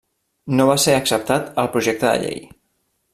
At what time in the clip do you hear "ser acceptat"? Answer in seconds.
0.85-1.53